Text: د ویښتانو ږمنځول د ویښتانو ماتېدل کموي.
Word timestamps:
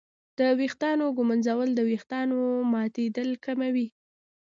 د 0.39 0.41
ویښتانو 0.59 1.05
ږمنځول 1.17 1.69
د 1.75 1.79
ویښتانو 1.89 2.39
ماتېدل 2.73 3.29
کموي. 3.45 3.87